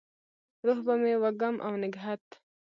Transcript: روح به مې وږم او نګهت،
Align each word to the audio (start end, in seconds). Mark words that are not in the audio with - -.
روح 0.65 0.79
به 0.85 0.93
مې 1.01 1.13
وږم 1.21 1.55
او 1.65 1.73
نګهت، 1.81 2.25